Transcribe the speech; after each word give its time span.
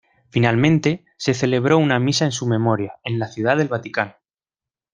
Finalmente, 0.31 1.05
se 1.17 1.35
celebró 1.35 1.77
una 1.77 1.99
misa 1.99 2.25
en 2.25 2.31
su 2.31 2.47
memoria 2.47 2.97
en 3.03 3.19
la 3.19 3.27
Ciudad 3.27 3.55
del 3.55 3.67
Vaticano. 3.67 4.15